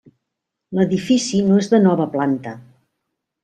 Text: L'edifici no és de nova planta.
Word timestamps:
L'edifici 0.77 1.43
no 1.51 1.61
és 1.65 1.71
de 1.75 1.83
nova 1.87 2.11
planta. 2.17 2.59